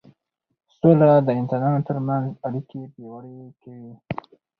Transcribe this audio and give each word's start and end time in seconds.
سوله 0.77 1.09
د 1.27 1.29
انسانانو 1.39 1.85
ترمنځ 1.87 2.25
اړیکې 2.47 2.79
پیاوړې 2.93 3.35
کوي 3.63 3.93